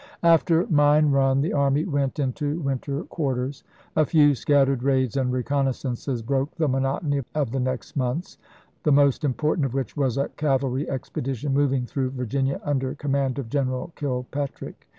[0.23, 3.63] After Mine Run the army went into winter quar ters.
[3.95, 8.39] A few scattered raids and reconnaissances broke the monotony of the next months,
[8.81, 13.37] the most important of which was a cavalry expedition mov ing through Virginia under command
[13.37, 14.87] of General Kilpatrick.